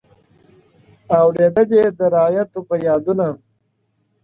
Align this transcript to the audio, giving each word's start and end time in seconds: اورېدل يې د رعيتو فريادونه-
اورېدل 1.19 1.69
يې 1.79 1.85
د 1.97 1.99
رعيتو 2.13 2.59
فريادونه- 2.67 3.27